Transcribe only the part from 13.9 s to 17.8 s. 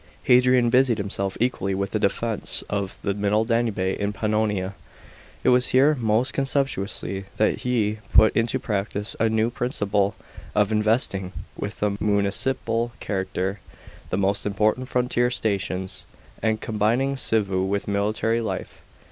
the most important frontier stations, and combining civU